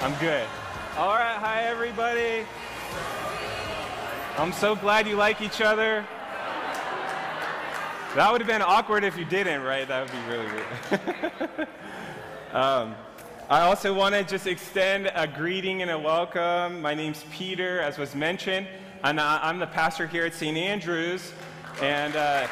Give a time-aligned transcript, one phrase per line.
[0.00, 0.46] I'm good.
[0.96, 2.46] All right, hi everybody.
[4.38, 6.06] I'm so glad you like each other.
[8.14, 9.88] That would have been awkward if you didn't, right?
[9.88, 11.68] That would be really weird.
[12.52, 12.94] um,
[13.50, 16.80] I also want to just extend a greeting and a welcome.
[16.80, 18.68] My name's Peter, as was mentioned,
[19.02, 20.56] and I'm the pastor here at St.
[20.56, 21.32] Andrews.
[21.82, 22.46] And uh,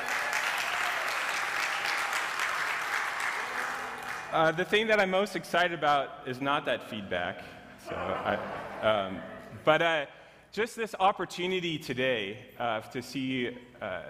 [4.36, 7.42] uh, the thing that I'm most excited about is not that feedback.
[7.88, 8.38] So I,
[8.86, 9.18] um,
[9.64, 10.06] but uh,
[10.52, 14.00] just this opportunity today uh, to see uh,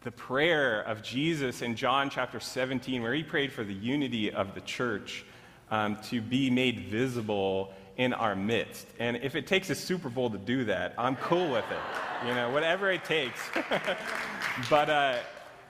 [0.00, 4.52] the prayer of Jesus in John chapter 17, where he prayed for the unity of
[4.52, 5.24] the church
[5.70, 8.88] um, to be made visible in our midst.
[8.98, 12.26] And if it takes a Super Bowl to do that, I'm cool with it.
[12.26, 13.38] You know, whatever it takes.
[14.70, 15.18] but uh,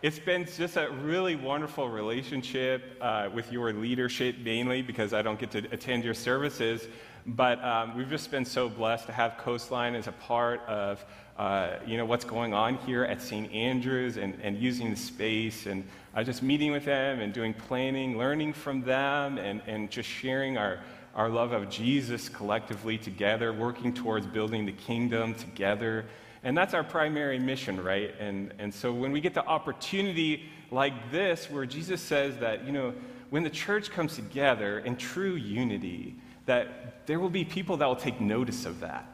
[0.01, 5.41] it's been just a really wonderful relationship uh, with your leadership, mainly because I don't
[5.41, 6.87] get to attend your services.
[7.27, 11.05] But um, we've just been so blessed to have Coastline as a part of
[11.37, 13.53] uh, you know, what's going on here at St.
[13.53, 18.17] Andrews and, and using the space and uh, just meeting with them and doing planning,
[18.17, 20.79] learning from them, and, and just sharing our,
[21.17, 26.07] our love of Jesus collectively together, working towards building the kingdom together.
[26.43, 28.15] And that's our primary mission, right?
[28.19, 32.73] And, and so when we get the opportunity like this, where Jesus says that, you
[32.73, 32.95] know,
[33.31, 36.17] when the church comes together in true unity,
[36.47, 39.07] that there will be people that will take notice of that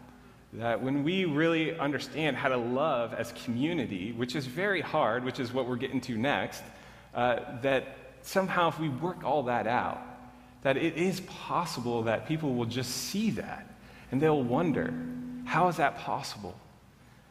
[0.55, 5.41] that when we really understand how to love as community, which is very hard, which
[5.41, 6.62] is what we're getting to next,
[7.14, 10.00] uh, that somehow if we work all that out,
[10.62, 13.69] that it is possible that people will just see that
[14.12, 14.95] and they'll wonder,
[15.45, 16.55] how is that possible?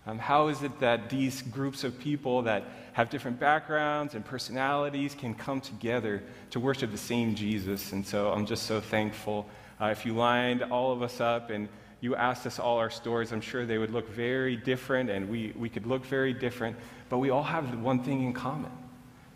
[0.06, 5.16] Um, how is it that these groups of people that have different backgrounds and personalities
[5.16, 7.94] can come together to worship the same Jesus?
[7.94, 9.48] And so I'm just so thankful.
[9.80, 11.70] Uh, if you lined all of us up and
[12.02, 15.54] you asked us all our stories, I'm sure they would look very different and we,
[15.58, 16.76] we could look very different,
[17.10, 18.72] but we all have one thing in common,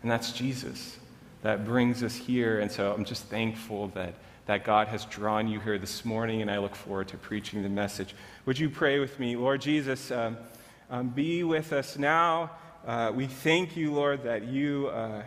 [0.02, 0.98] and that's Jesus
[1.42, 2.60] that brings us here.
[2.60, 4.14] And so I'm just thankful that,
[4.46, 7.68] that God has drawn you here this morning, and I look forward to preaching the
[7.68, 8.14] message.
[8.44, 9.36] Would you pray with me?
[9.36, 10.36] Lord Jesus, um,
[10.90, 12.50] um, be with us now.
[12.86, 15.22] Uh, we thank you, Lord, that you uh,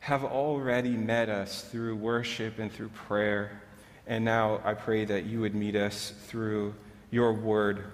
[0.00, 3.60] have already met us through worship and through prayer.
[4.06, 6.74] And now I pray that you would meet us through
[7.10, 7.84] your word.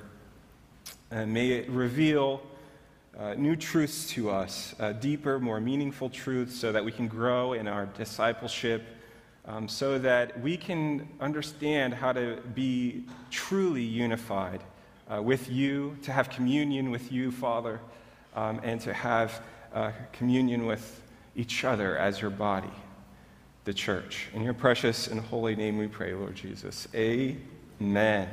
[1.10, 2.42] And may it reveal
[3.18, 7.52] uh, new truths to us, uh, deeper, more meaningful truths, so that we can grow
[7.52, 8.84] in our discipleship,
[9.44, 14.62] um, so that we can understand how to be truly unified
[15.10, 17.80] uh, with you, to have communion with you, Father,
[18.34, 19.42] um, and to have
[19.74, 21.02] uh, communion with
[21.36, 22.70] each other as your body
[23.64, 24.28] the church.
[24.34, 26.88] In your precious and holy name we pray, Lord Jesus.
[26.94, 28.28] Amen.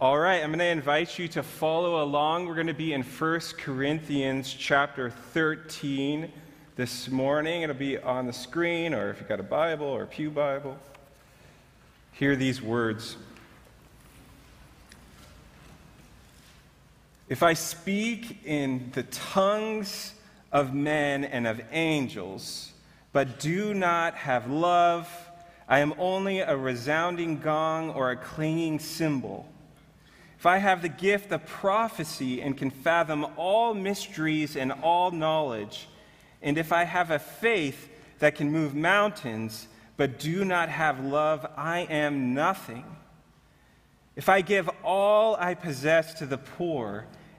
[0.00, 2.46] All right, I'm going to invite you to follow along.
[2.46, 6.32] We're going to be in 1 Corinthians chapter 13
[6.74, 7.62] this morning.
[7.62, 10.76] It'll be on the screen, or if you've got a Bible or a Pew Bible.
[12.10, 13.16] Hear these words.
[17.32, 20.12] If I speak in the tongues
[20.52, 22.72] of men and of angels,
[23.10, 25.08] but do not have love,
[25.66, 29.50] I am only a resounding gong or a clanging cymbal.
[30.38, 35.88] If I have the gift of prophecy and can fathom all mysteries and all knowledge,
[36.42, 37.88] and if I have a faith
[38.18, 42.84] that can move mountains, but do not have love, I am nothing.
[44.16, 47.06] If I give all I possess to the poor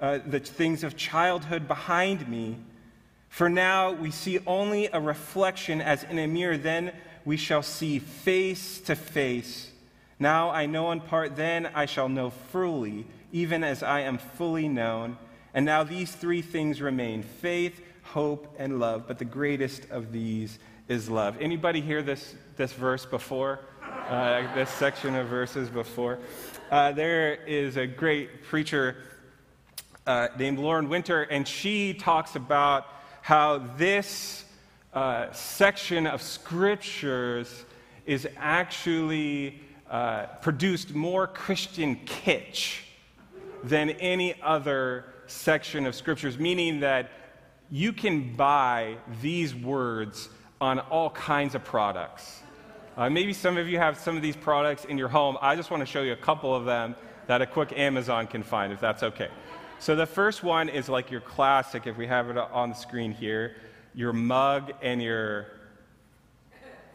[0.00, 2.56] uh, the things of childhood behind me.
[3.28, 6.92] For now we see only a reflection as in a mirror, then
[7.24, 9.70] we shall see face to face.
[10.18, 14.68] Now I know in part, then I shall know fully, even as I am fully
[14.68, 15.18] known.
[15.52, 19.06] And now these three things remain faith, hope, and love.
[19.06, 20.58] But the greatest of these
[20.88, 21.36] is love.
[21.40, 23.60] Anybody hear this, this verse before?
[24.08, 26.18] Uh, this section of verses before?
[26.70, 28.96] Uh, there is a great preacher
[30.06, 32.86] uh, named Lauren Winner, and she talks about
[33.22, 34.44] how this
[34.92, 37.64] uh, section of scriptures
[38.06, 39.60] is actually
[39.90, 42.80] uh, produced more Christian kitsch
[43.62, 47.10] than any other section of scriptures, meaning that
[47.70, 50.28] you can buy these words
[50.60, 52.40] on all kinds of products.
[52.96, 55.36] Uh, maybe some of you have some of these products in your home.
[55.40, 56.94] I just want to show you a couple of them
[57.26, 59.28] that a quick Amazon can find, if that's okay.
[59.78, 63.12] So the first one is like your classic, if we have it on the screen
[63.12, 63.56] here,
[63.94, 65.46] your mug and your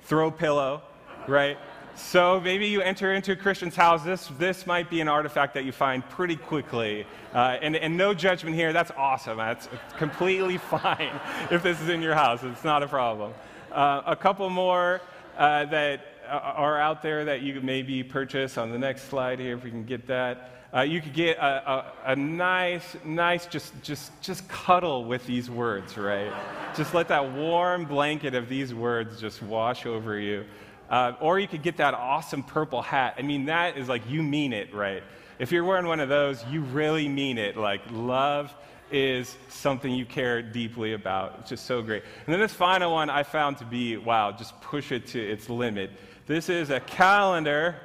[0.03, 0.81] throw pillow,
[1.27, 1.57] right?
[1.95, 4.03] So maybe you enter into a Christian's house.
[4.03, 7.05] This, this might be an artifact that you find pretty quickly.
[7.33, 8.73] Uh, and, and no judgment here.
[8.73, 9.37] That's awesome.
[9.37, 9.67] That's
[9.97, 11.19] completely fine
[11.51, 12.41] if this is in your house.
[12.43, 13.33] It's not a problem.
[13.71, 15.01] Uh, a couple more
[15.37, 19.63] uh, that are out there that you maybe purchase on the next slide here, if
[19.63, 20.58] we can get that.
[20.71, 25.49] Uh, you could get a, a, a, nice, nice, just, just, just cuddle with these
[25.49, 26.31] words, right?
[26.75, 30.45] just let that warm blanket of these words just wash over you.
[30.89, 33.15] Uh, or you could get that awesome purple hat.
[33.17, 35.03] I mean, that is like you mean it, right?
[35.39, 37.57] If you're wearing one of those, you really mean it.
[37.57, 38.53] Like, love
[38.91, 41.37] is something you care deeply about.
[41.39, 42.03] It's just so great.
[42.25, 45.49] And then this final one I found to be wow, just push it to its
[45.49, 45.91] limit.
[46.25, 47.75] This is a calendar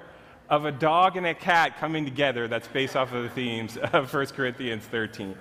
[0.49, 4.13] of a dog and a cat coming together that's based off of the themes of
[4.13, 5.35] 1 Corinthians 13.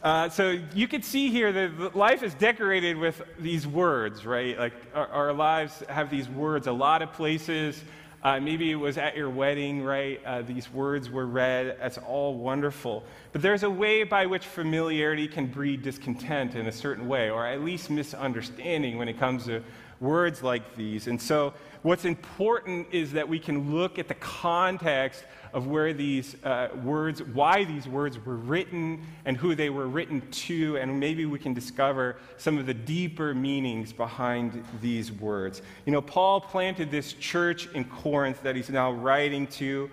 [0.00, 4.56] Uh, so you can see here that life is decorated with these words, right?
[4.56, 6.68] Like our, our lives have these words.
[6.68, 7.82] A lot of places,
[8.22, 10.20] uh, maybe it was at your wedding, right?
[10.24, 11.76] Uh, these words were read.
[11.80, 13.02] That's all wonderful.
[13.32, 17.44] But there's a way by which familiarity can breed discontent in a certain way, or
[17.44, 19.64] at least misunderstanding when it comes to
[20.00, 21.06] words like these.
[21.06, 26.36] And so what's important is that we can look at the context of where these
[26.44, 31.26] uh, words, why these words were written, and who they were written to, and maybe
[31.26, 35.62] we can discover some of the deeper meanings behind these words.
[35.86, 39.90] You know, Paul planted this church in Corinth that he's now writing to,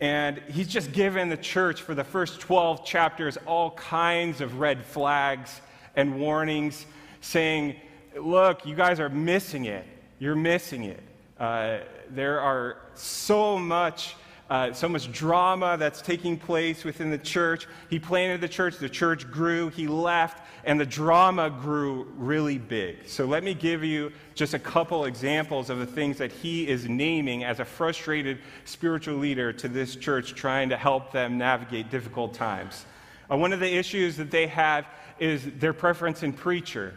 [0.00, 4.84] and he's just given the church for the first 12 chapters all kinds of red
[4.84, 5.60] flags
[5.94, 6.86] and warnings,
[7.20, 7.76] saying,
[8.16, 9.86] Look, you guys are missing it.
[10.18, 11.02] You're missing it.
[11.38, 11.78] Uh,
[12.10, 14.14] there are so much
[14.52, 17.66] uh, so much drama that's taking place within the church.
[17.88, 23.08] He planted the church, the church grew, he left, and the drama grew really big.
[23.08, 26.86] So let me give you just a couple examples of the things that he is
[26.86, 32.34] naming as a frustrated spiritual leader to this church trying to help them navigate difficult
[32.34, 32.84] times.
[33.30, 34.86] Uh, one of the issues that they have
[35.18, 36.92] is their preference in preacher.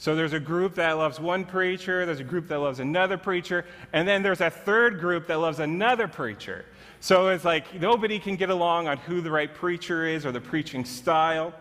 [0.00, 3.64] So there's a group that loves one preacher, there's a group that loves another preacher,
[3.92, 6.64] and then there's a third group that loves another preacher.
[7.00, 10.40] So it's like nobody can get along on who the right preacher is or the
[10.40, 11.52] preaching style.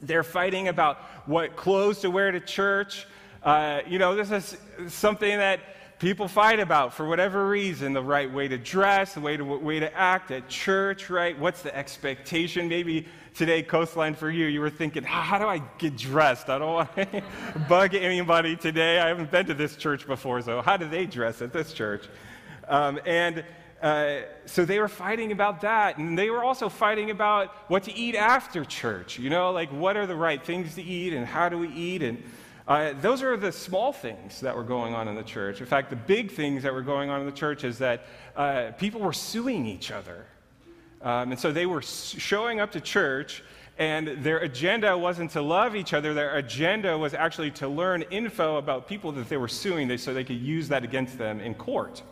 [0.00, 3.06] They're fighting about what clothes to wear to church.
[3.42, 5.60] Uh, you know, this is something that
[5.98, 9.80] people fight about for whatever reason the right way to dress, the way to, way
[9.80, 11.38] to act at church, right?
[11.38, 12.68] What's the expectation?
[12.68, 16.48] Maybe today, Coastline, for you, you were thinking, how do I get dressed?
[16.48, 17.22] I don't want to
[17.68, 19.00] bug anybody today.
[19.00, 22.08] I haven't been to this church before, so how do they dress at this church?
[22.68, 23.44] Um, and
[23.82, 25.98] uh, so they were fighting about that.
[25.98, 29.18] And they were also fighting about what to eat after church.
[29.18, 32.02] You know, like what are the right things to eat and how do we eat?
[32.02, 32.22] And
[32.68, 35.60] uh, those are the small things that were going on in the church.
[35.60, 38.04] In fact, the big things that were going on in the church is that
[38.36, 40.26] uh, people were suing each other.
[41.00, 43.42] Um, and so they were showing up to church,
[43.78, 46.12] and their agenda wasn't to love each other.
[46.12, 50.24] Their agenda was actually to learn info about people that they were suing so they
[50.24, 52.02] could use that against them in court.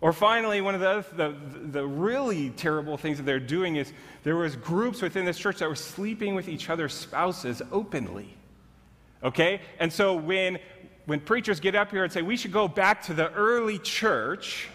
[0.00, 1.34] Or finally, one of the, the,
[1.72, 5.68] the, really terrible things that they're doing is there was groups within this church that
[5.68, 8.36] were sleeping with each other's spouses openly.
[9.22, 9.60] Okay?
[9.78, 10.58] And so when,
[11.06, 14.68] when preachers get up here and say, we should go back to the early church,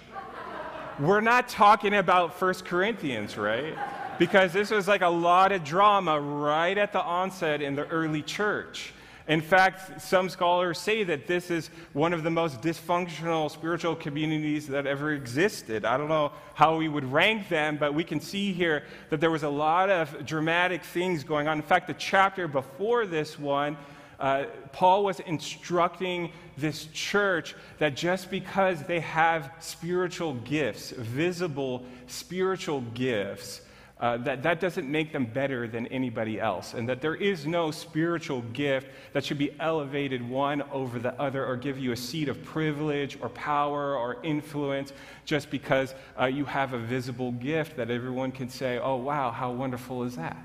[1.00, 3.76] we're not talking about First Corinthians, right?
[4.20, 8.22] Because this was like a lot of drama right at the onset in the early
[8.22, 8.94] church.
[9.28, 14.68] In fact, some scholars say that this is one of the most dysfunctional spiritual communities
[14.68, 15.86] that ever existed.
[15.86, 19.32] I don't know how we would rank them, but we can see here that there
[19.32, 21.58] was a lot of dramatic things going on.
[21.58, 23.78] In fact, the chapter before this one,
[24.24, 32.80] uh, Paul was instructing this church that just because they have spiritual gifts, visible spiritual
[32.94, 33.60] gifts,
[34.00, 37.70] uh, that that doesn't make them better than anybody else, and that there is no
[37.70, 42.30] spiritual gift that should be elevated one over the other or give you a seat
[42.30, 44.94] of privilege or power or influence
[45.26, 49.52] just because uh, you have a visible gift that everyone can say, oh, wow, how
[49.52, 50.38] wonderful is that?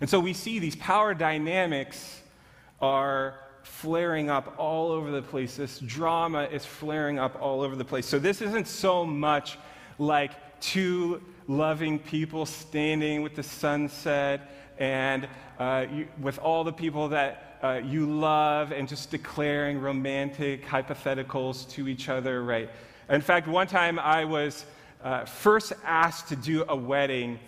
[0.00, 2.22] And so we see these power dynamics
[2.80, 5.56] are flaring up all over the place.
[5.56, 8.06] This drama is flaring up all over the place.
[8.06, 9.58] So this isn't so much
[9.98, 17.08] like two loving people standing with the sunset and uh, you, with all the people
[17.08, 22.68] that uh, you love and just declaring romantic hypotheticals to each other, right?
[23.08, 24.66] In fact, one time I was
[25.02, 27.38] uh, first asked to do a wedding.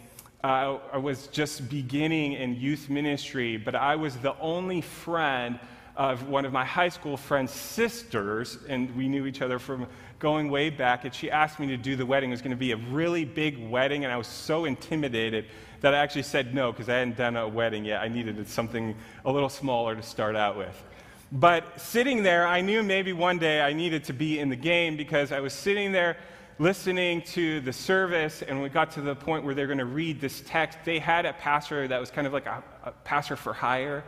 [0.43, 5.59] Uh, I was just beginning in youth ministry, but I was the only friend
[5.97, 9.89] of one of my high school friend's sisters, and we knew each other from
[10.21, 12.31] going way back, and she asked me to do the wedding.
[12.31, 15.47] It was going to be a really big wedding, and I was so intimidated
[15.81, 18.01] that I actually said no because I hadn't done a wedding yet.
[18.01, 20.85] I needed something a little smaller to start out with.
[21.33, 24.97] But sitting there, I knew maybe one day I needed to be in the game
[24.97, 26.17] because I was sitting there
[26.59, 30.21] listening to the service, and we got to the point where they're going to read
[30.21, 30.79] this text.
[30.85, 34.05] They had a pastor that was kind of like a, a pastor for hire.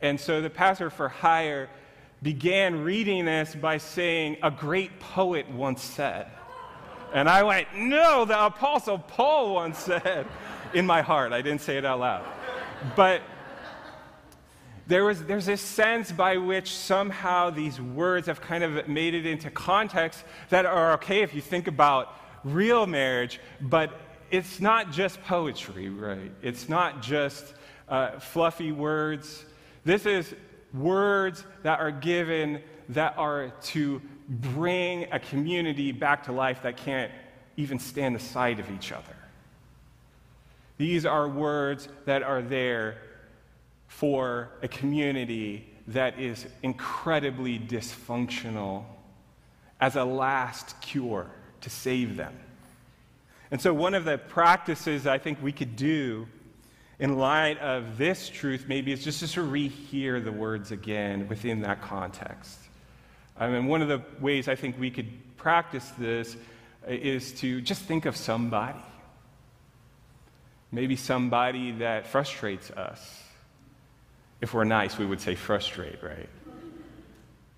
[0.00, 1.68] And so the pastor for hire
[2.22, 6.28] began reading this by saying, A great poet once said.
[7.12, 10.26] And I went, No, the Apostle Paul once said,
[10.74, 11.32] in my heart.
[11.32, 12.24] I didn't say it out loud.
[12.96, 13.22] But
[14.86, 19.24] there was, there's this sense by which somehow these words have kind of made it
[19.24, 22.14] into context that are okay if you think about
[22.44, 23.98] real marriage, but
[24.30, 26.32] it's not just poetry, right?
[26.42, 27.54] It's not just
[27.88, 29.44] uh, fluffy words.
[29.84, 30.34] This is
[30.74, 32.60] words that are given
[32.90, 37.12] that are to bring a community back to life that can't
[37.56, 39.16] even stand the sight of each other.
[40.76, 42.98] These are words that are there
[43.88, 48.84] for a community that is incredibly dysfunctional
[49.80, 52.34] as a last cure to save them.
[53.50, 56.26] And so, one of the practices I think we could do
[56.98, 61.82] in light of this truth, maybe it's just to rehear the words again within that
[61.82, 62.58] context.
[63.36, 66.36] I mean, one of the ways I think we could practice this
[66.86, 68.78] is to just think of somebody.
[70.70, 73.23] Maybe somebody that frustrates us.
[74.40, 76.28] If we're nice, we would say frustrate, right?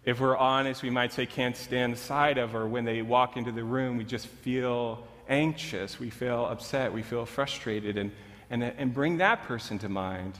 [0.04, 3.37] If we're honest, we might say can't stand the sight of, or when they walk
[3.37, 7.97] into the room, we just feel anxious, we feel upset, we feel frustrated.
[7.97, 8.12] And
[8.50, 10.38] and, and bring that person to mind.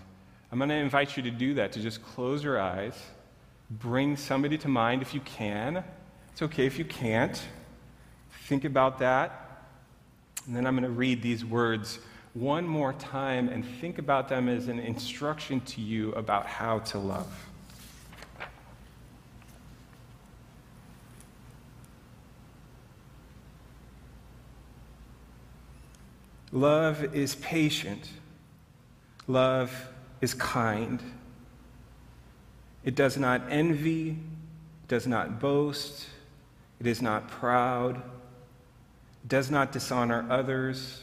[0.51, 2.95] I'm going to invite you to do that, to just close your eyes,
[3.71, 5.83] bring somebody to mind if you can.
[6.33, 7.41] It's okay if you can't.
[8.45, 9.65] Think about that.
[10.47, 11.99] And then I'm going to read these words
[12.39, 16.99] one more time and think about them as an instruction to you about how to
[16.99, 17.47] love.
[26.53, 28.11] Love is patient.
[29.27, 29.89] Love
[30.21, 31.03] is kind.
[32.85, 34.19] It does not envy,
[34.89, 36.07] does not boast,
[36.79, 38.03] it is not proud,
[39.27, 41.03] does not dishonor others,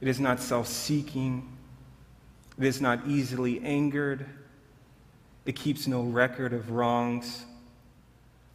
[0.00, 1.56] it is not self seeking,
[2.58, 4.26] it is not easily angered,
[5.44, 7.44] it keeps no record of wrongs.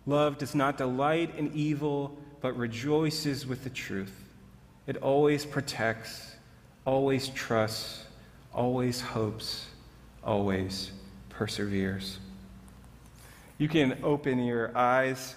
[0.06, 4.14] Love does not delight in evil, but rejoices with the truth.
[4.88, 6.36] It always protects,
[6.86, 8.06] always trusts,
[8.54, 9.68] always hopes,
[10.24, 10.92] always
[11.30, 12.20] perseveres.
[13.58, 15.36] You can open your eyes.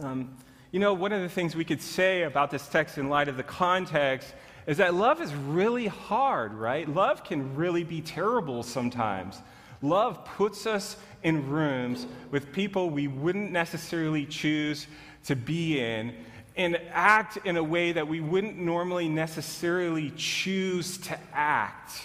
[0.00, 0.34] Um,
[0.72, 3.36] you know, one of the things we could say about this text in light of
[3.36, 4.34] the context
[4.68, 6.86] is that love is really hard, right?
[6.86, 9.40] Love can really be terrible sometimes.
[9.80, 14.86] Love puts us in rooms with people we wouldn't necessarily choose
[15.24, 16.14] to be in
[16.54, 22.02] and act in a way that we wouldn't normally necessarily choose to act.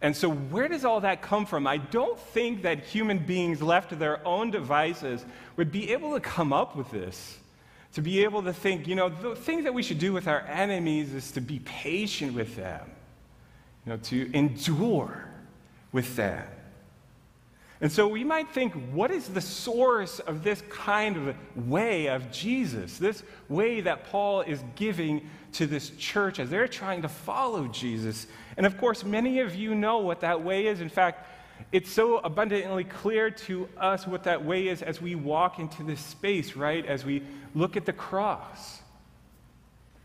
[0.00, 1.66] And so, where does all that come from?
[1.66, 6.20] I don't think that human beings left to their own devices would be able to
[6.20, 7.36] come up with this.
[7.98, 10.42] To be able to think, you know, the thing that we should do with our
[10.42, 12.88] enemies is to be patient with them,
[13.84, 15.28] you know, to endure
[15.90, 16.46] with them.
[17.80, 22.30] And so we might think, what is the source of this kind of way of
[22.30, 22.98] Jesus?
[22.98, 28.28] This way that Paul is giving to this church as they're trying to follow Jesus.
[28.56, 30.80] And of course, many of you know what that way is.
[30.80, 31.26] In fact,
[31.70, 36.00] it's so abundantly clear to us what that way is as we walk into this
[36.00, 36.84] space, right?
[36.84, 37.22] As we
[37.54, 38.80] look at the cross.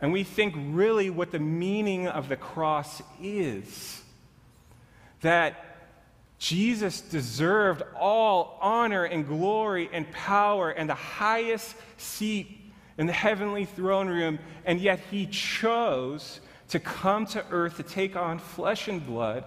[0.01, 4.01] And we think really what the meaning of the cross is.
[5.21, 5.73] That
[6.37, 12.59] Jesus deserved all honor and glory and power and the highest seat
[12.97, 18.15] in the heavenly throne room, and yet he chose to come to earth to take
[18.15, 19.45] on flesh and blood,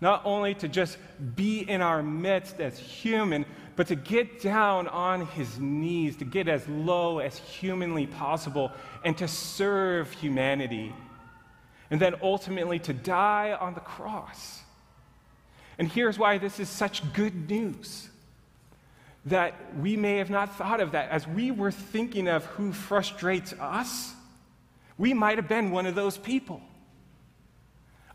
[0.00, 0.98] not only to just
[1.34, 6.48] be in our midst as human, but to get down on his knees, to get
[6.48, 8.72] as low as humanly possible,
[9.04, 10.94] and to serve humanity.
[11.90, 14.60] And then ultimately to die on the cross.
[15.78, 18.08] And here's why this is such good news
[19.26, 21.10] that we may have not thought of that.
[21.10, 24.14] As we were thinking of who frustrates us,
[24.98, 26.60] we might have been one of those people.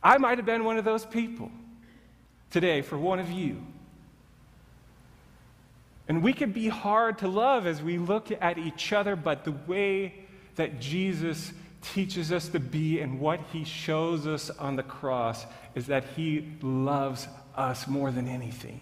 [0.02, 1.52] I might have been one of those people
[2.51, 3.62] today for one of you.
[6.08, 9.53] And we can be hard to love as we look at each other, but the
[9.65, 10.13] way
[10.55, 15.88] that Jesus teaches us to be and what he shows us on the cross is
[15.88, 18.81] that he loves us more than anything.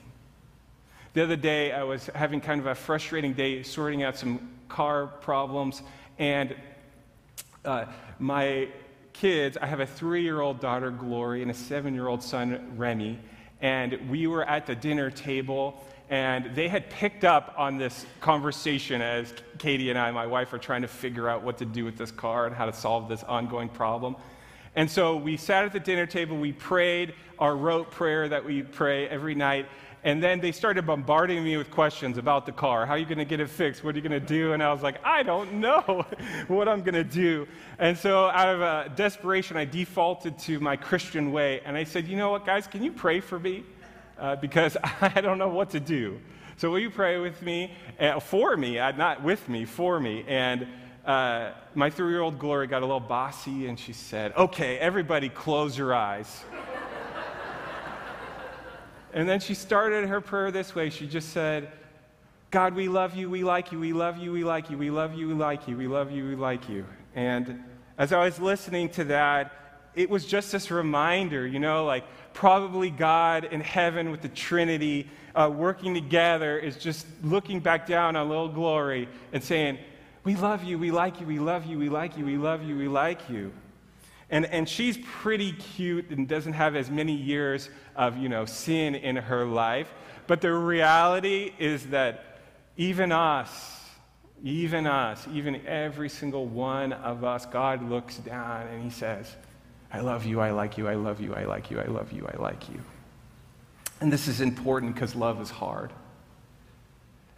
[1.13, 5.07] The other day, I was having kind of a frustrating day sorting out some car
[5.07, 5.81] problems,
[6.17, 6.55] and
[7.65, 7.85] uh,
[8.19, 8.69] my
[9.13, 12.73] kids, I have a three year old daughter, Glory, and a seven year old son,
[12.77, 13.19] Remy,
[13.62, 19.01] and we were at the dinner table, and they had picked up on this conversation
[19.01, 21.98] as Katie and I, my wife, are trying to figure out what to do with
[21.98, 24.16] this car and how to solve this ongoing problem.
[24.75, 28.63] And so we sat at the dinner table, we prayed our rote prayer that we
[28.63, 29.68] pray every night,
[30.03, 32.86] and then they started bombarding me with questions about the car.
[32.86, 33.84] How are you going to get it fixed?
[33.84, 34.53] What are you going to do?
[34.53, 36.06] And I was like, I don't know
[36.48, 37.48] what I'm going to do.
[37.77, 41.62] And so, out of uh, desperation, I defaulted to my Christian way.
[41.65, 43.65] And I said, You know what, guys, can you pray for me?
[44.18, 46.20] Uh, because I don't know what to do.
[46.58, 47.74] So, will you pray with me?
[48.00, 50.24] Uh, for me, uh, not with me, for me.
[50.27, 50.68] And
[51.06, 55.28] uh, my three year old Glory got a little bossy and she said, Okay, everybody
[55.28, 56.43] close your eyes.
[59.13, 60.89] And then she started her prayer this way.
[60.89, 61.72] She just said,
[62.52, 65.13] God, we love you, we like you, we love you, we like you, we love
[65.13, 66.86] you, we like you, we love you, we like you.
[67.13, 67.63] And
[67.98, 69.52] as I was listening to that,
[69.93, 75.10] it was just this reminder, you know, like probably God in heaven with the Trinity
[75.36, 79.78] uh, working together is just looking back down on little Glory and saying,
[80.24, 82.78] We love you, we like you, we love you, we like you, we love you,
[82.78, 83.52] we like you.
[84.32, 88.96] And, and she's pretty cute and doesn't have as many years of, you know, sin
[88.96, 89.92] in her life.
[90.28, 92.39] But the reality is that
[92.78, 93.82] even us,
[94.44, 99.36] even us, even every single one of us, God looks down and he says,
[99.92, 102.28] I love you, I like you, I love you, I like you, I love you,
[102.32, 102.80] I like you.
[104.02, 105.92] And this is important because love is hard.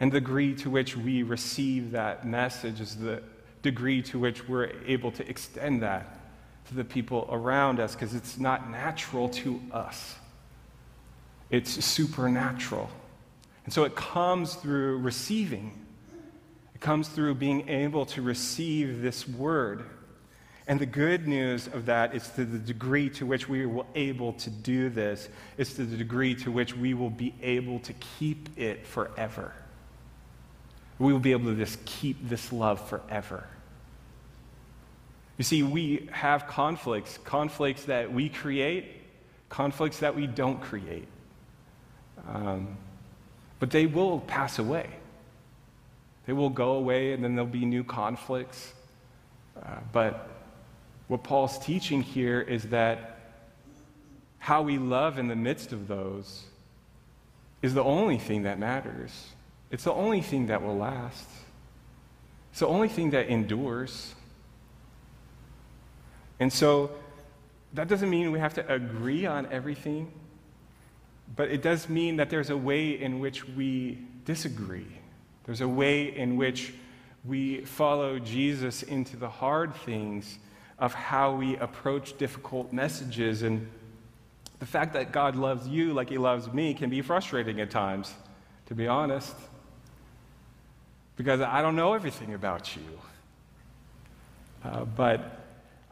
[0.01, 3.23] And the degree to which we receive that message is the
[3.61, 6.20] degree to which we're able to extend that
[6.69, 10.15] to the people around us because it's not natural to us,
[11.49, 12.89] it's supernatural.
[13.63, 15.85] And so it comes through receiving,
[16.73, 19.83] it comes through being able to receive this word.
[20.67, 24.33] And the good news of that is to the degree to which we are able
[24.33, 28.57] to do this, is to the degree to which we will be able to keep
[28.57, 29.53] it forever.
[30.97, 33.47] We will be able to just keep this love forever.
[35.41, 39.01] You see, we have conflicts, conflicts that we create,
[39.49, 41.07] conflicts that we don't create.
[42.29, 42.77] Um,
[43.57, 44.87] but they will pass away.
[46.27, 48.71] They will go away, and then there'll be new conflicts.
[49.59, 50.29] Uh, but
[51.07, 53.17] what Paul's teaching here is that
[54.37, 56.43] how we love in the midst of those
[57.63, 59.29] is the only thing that matters.
[59.71, 61.27] It's the only thing that will last.
[62.51, 64.13] It's the only thing that endures.
[66.41, 66.89] And so
[67.73, 70.11] that doesn't mean we have to agree on everything,
[71.35, 74.87] but it does mean that there's a way in which we disagree.
[75.45, 76.73] There's a way in which
[77.23, 80.39] we follow Jesus into the hard things
[80.79, 83.43] of how we approach difficult messages.
[83.43, 83.69] And
[84.57, 88.15] the fact that God loves you like he loves me can be frustrating at times,
[88.65, 89.35] to be honest,
[91.17, 92.99] because I don't know everything about you.
[94.63, 95.40] Uh, but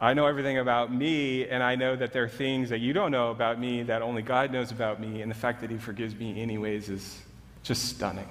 [0.02, 3.12] I know everything about me, and I know that there are things that you don't
[3.12, 6.16] know about me that only God knows about me, and the fact that He forgives
[6.16, 7.22] me, anyways, is
[7.64, 8.30] just stunning.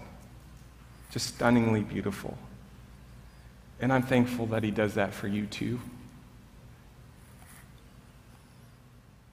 [1.11, 2.39] Just stunningly beautiful.
[3.81, 5.79] And I'm thankful that He does that for you too.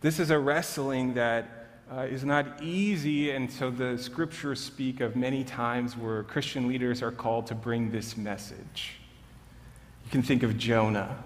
[0.02, 5.15] This is a wrestling that uh, is not easy, and so the scriptures speak of
[5.15, 8.98] many times where Christian leaders are called to bring this message.
[10.04, 11.17] You can think of Jonah.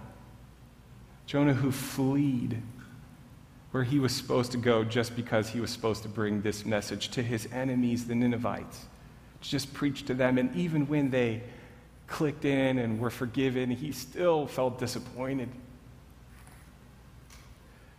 [1.29, 2.59] Jonah who fled
[3.69, 7.09] where he was supposed to go just because he was supposed to bring this message
[7.09, 8.87] to his enemies, the Ninevites,
[9.39, 10.39] to just preach to them.
[10.39, 11.43] And even when they
[12.07, 15.49] clicked in and were forgiven, he still felt disappointed.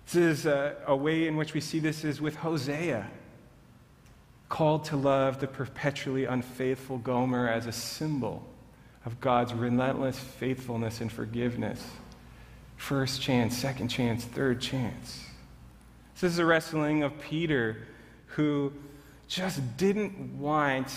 [0.06, 3.08] This is a, a way in which we see this is with Hosea,
[4.48, 8.44] called to love the perpetually unfaithful Gomer as a symbol
[9.04, 11.80] of God's relentless faithfulness and forgiveness.
[12.80, 15.26] First chance, second chance, third chance.
[16.18, 17.76] This is a wrestling of Peter,
[18.28, 18.72] who
[19.28, 20.88] just didn't want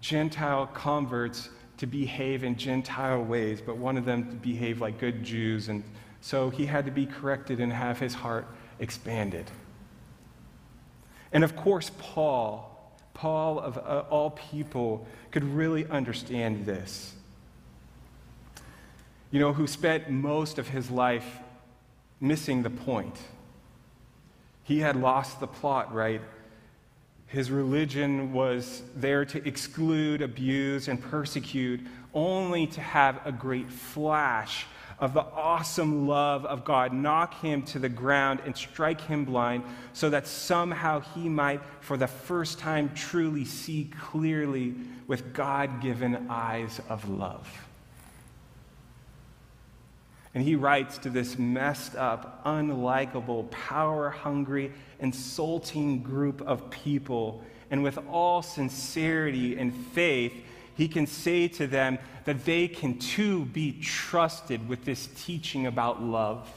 [0.00, 5.68] Gentile converts to behave in Gentile ways, but wanted them to behave like good Jews.
[5.68, 5.82] And
[6.20, 8.46] so he had to be corrected and have his heart
[8.78, 9.50] expanded.
[11.32, 17.12] And of course, Paul, Paul of uh, all people, could really understand this.
[19.34, 21.40] You know, who spent most of his life
[22.20, 23.18] missing the point
[24.62, 26.20] he had lost the plot, right?
[27.26, 31.80] His religion was there to exclude, abuse, and persecute,
[32.14, 34.66] only to have a great flash
[35.00, 39.64] of the awesome love of God knock him to the ground and strike him blind,
[39.94, 44.76] so that somehow he might, for the first time, truly see clearly
[45.08, 47.63] with God given eyes of love.
[50.34, 57.44] And he writes to this messed up, unlikable, power hungry, insulting group of people.
[57.70, 60.34] And with all sincerity and faith,
[60.76, 66.02] he can say to them that they can too be trusted with this teaching about
[66.02, 66.50] love.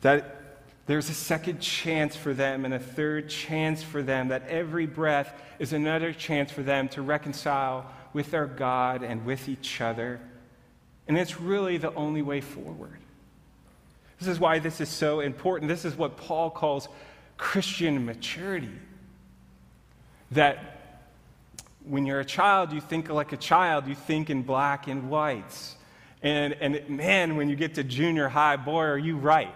[0.00, 0.42] That
[0.86, 5.32] there's a second chance for them and a third chance for them, that every breath
[5.58, 10.20] is another chance for them to reconcile with their God and with each other.
[11.08, 12.98] And it's really the only way forward.
[14.18, 15.68] This is why this is so important.
[15.68, 16.88] This is what Paul calls
[17.36, 18.72] Christian maturity.
[20.32, 21.04] That
[21.84, 25.76] when you're a child, you think like a child, you think in black and whites.
[26.22, 29.54] And, and man, when you get to junior high, boy, are you right.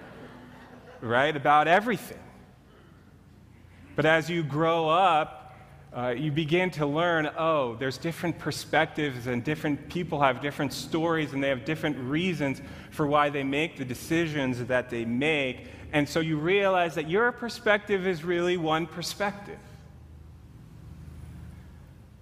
[1.00, 1.36] right?
[1.36, 2.18] About everything.
[3.94, 5.39] But as you grow up,
[5.92, 11.32] uh, you begin to learn oh, there's different perspectives, and different people have different stories,
[11.32, 15.66] and they have different reasons for why they make the decisions that they make.
[15.92, 19.58] And so you realize that your perspective is really one perspective.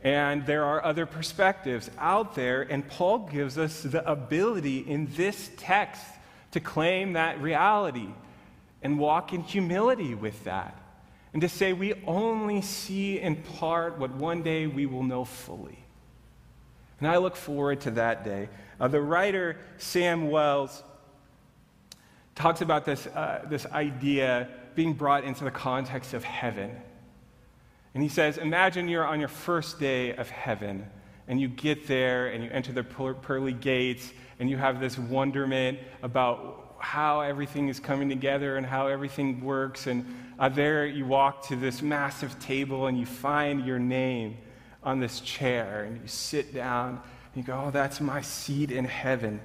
[0.03, 5.51] And there are other perspectives out there, and Paul gives us the ability in this
[5.59, 6.03] text
[6.53, 8.09] to claim that reality
[8.83, 10.81] and walk in humility with that
[11.33, 15.79] and to say we only see in part what one day we will know fully.
[17.01, 18.49] And I look forward to that day.
[18.81, 20.83] Uh, the writer Sam Wells
[22.35, 26.71] talks about this, uh, this idea being brought into the context of heaven.
[27.95, 30.89] And he says, Imagine you're on your first day of heaven,
[31.27, 35.79] and you get there and you enter the pearly gates, and you have this wonderment
[36.03, 39.89] about how everything is coming together and how everything works.
[39.89, 40.07] And
[40.39, 44.37] uh, there you walk to this massive table and you find your name
[44.83, 47.01] on this chair and you sit down
[47.35, 49.41] and you go, Oh, that's my seat in heaven.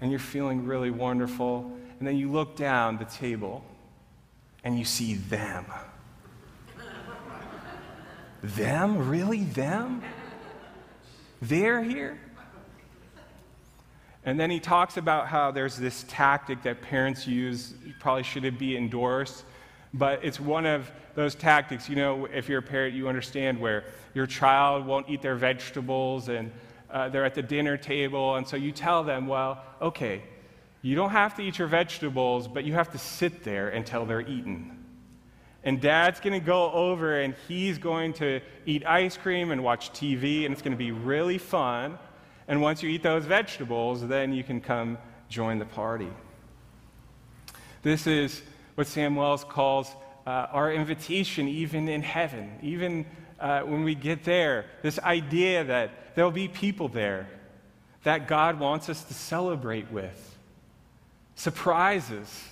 [0.00, 1.72] And you're feeling really wonderful.
[1.98, 3.64] And then you look down the table
[4.62, 5.64] and you see them.
[8.42, 9.08] them?
[9.08, 9.44] Really?
[9.44, 10.02] Them?
[11.40, 12.18] They're here?
[14.26, 18.76] And then he talks about how there's this tactic that parents use, probably shouldn't be
[18.76, 19.44] endorsed,
[19.98, 21.88] but it's one of those tactics.
[21.88, 26.28] You know, if you're a parent, you understand where your child won't eat their vegetables
[26.28, 26.50] and
[26.90, 30.22] uh, they're at the dinner table, and so you tell them, well, okay,
[30.82, 34.20] you don't have to eat your vegetables, but you have to sit there until they're
[34.20, 34.84] eaten.
[35.64, 39.90] And dad's going to go over and he's going to eat ice cream and watch
[39.90, 41.98] TV, and it's going to be really fun.
[42.46, 44.96] And once you eat those vegetables, then you can come
[45.28, 46.08] join the party.
[47.82, 48.42] This is
[48.76, 49.90] what Sam Wells calls
[50.26, 53.04] uh, our invitation, even in heaven, even
[53.40, 54.66] uh, when we get there.
[54.82, 57.28] This idea that there'll be people there
[58.04, 60.38] that God wants us to celebrate with,
[61.34, 62.44] surprises,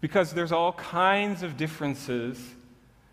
[0.00, 2.40] because there's all kinds of differences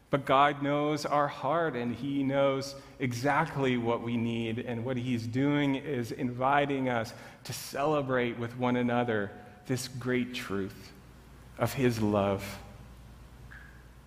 [0.10, 4.60] but God knows our heart and He knows exactly what we need.
[4.60, 9.31] And what He's doing is inviting us to celebrate with one another
[9.65, 10.93] this great truth
[11.58, 12.60] of his love,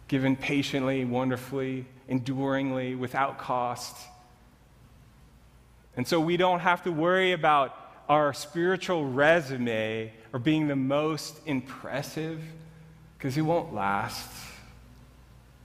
[0.09, 3.97] given patiently, wonderfully, enduringly, without cost.
[5.97, 7.77] And so we don't have to worry about
[8.09, 12.41] our spiritual resume or being the most impressive
[13.17, 14.31] because it won't last.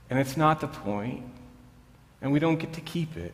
[0.09, 1.23] And it's not the point.
[2.21, 3.33] And we don't get to keep it.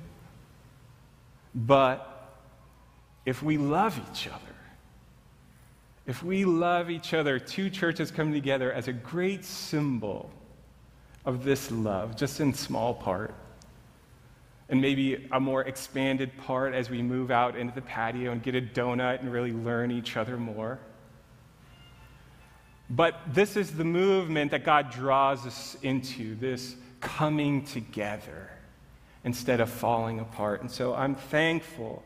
[1.53, 2.07] But
[3.25, 4.50] if we love each other,
[6.05, 10.29] if we love each other, two churches come together as a great symbol
[11.25, 13.35] of this love, just in small part,
[14.69, 18.55] and maybe a more expanded part as we move out into the patio and get
[18.55, 20.79] a donut and really learn each other more.
[22.89, 28.49] But this is the movement that God draws us into, this coming together
[29.23, 30.61] instead of falling apart.
[30.61, 32.03] And so I'm thankful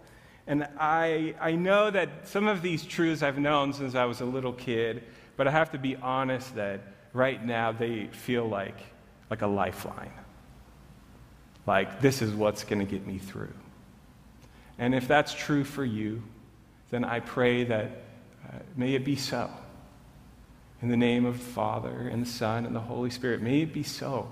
[0.47, 4.25] and I, I know that some of these truths I've known since I was a
[4.25, 5.03] little kid,
[5.37, 6.81] but I have to be honest that
[7.13, 8.77] right now they feel like,
[9.29, 10.13] like a lifeline.
[11.65, 13.53] Like, this is what's going to get me through.
[14.77, 16.21] And if that's true for you,
[16.91, 18.03] then I pray that
[18.47, 19.49] uh, may it be so.
[20.81, 23.73] In the name of the Father, and the Son, and the Holy Spirit, may it
[23.73, 24.29] be so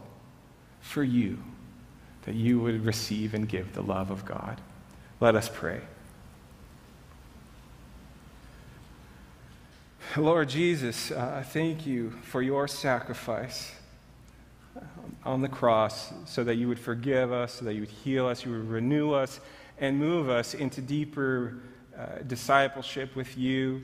[0.81, 1.39] for you
[2.25, 4.61] that you would receive and give the love of God.
[5.19, 5.81] Let us pray.
[10.15, 13.71] Lord Jesus, uh, thank you for your sacrifice
[15.25, 18.45] on the cross so that you would forgive us, so that you would heal us,
[18.45, 19.39] you would renew us,
[19.79, 21.55] and move us into deeper
[21.97, 23.81] uh, discipleship with you.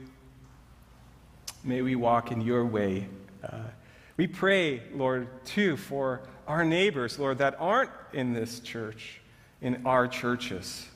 [1.63, 3.08] May we walk in your way.
[3.43, 3.62] Uh,
[4.15, 9.19] we pray, Lord, too, for our neighbors, Lord, that aren't in this church,
[9.62, 10.88] in our churches,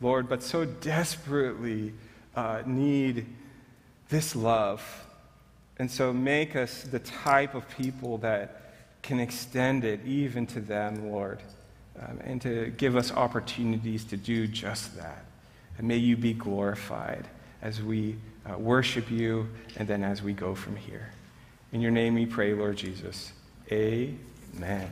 [0.00, 1.92] Lord, but so desperately
[2.34, 3.26] uh, need
[4.08, 4.82] this love.
[5.78, 8.60] And so make us the type of people that
[9.02, 11.42] can extend it even to them, Lord,
[12.00, 15.24] um, and to give us opportunities to do just that.
[15.78, 17.28] And may you be glorified
[17.60, 21.10] as we uh, worship you and then as we go from here.
[21.72, 23.32] In your name we pray, Lord Jesus.
[23.72, 24.90] Amen.